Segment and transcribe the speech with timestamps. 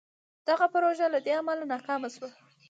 [0.49, 2.29] دغه پروژه له دې امله ناکامه شوه.